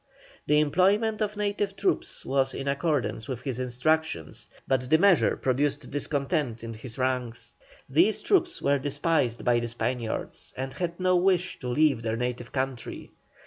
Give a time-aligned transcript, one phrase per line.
[0.47, 5.91] The employment of native troops was in accordance with his instructions, but the measure produced
[5.91, 7.53] discontent in his ranks.
[7.87, 12.51] These troops were despised by the Spaniards, and had no wish to leave their native
[12.51, 13.11] country.